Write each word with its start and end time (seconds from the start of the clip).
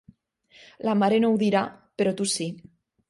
La 0.89 0.95
mare 1.03 1.19
no 1.25 1.31
ho 1.33 1.37
dirà, 1.43 1.61
però 2.01 2.15
tu 2.23 2.29
sí. 2.37 2.49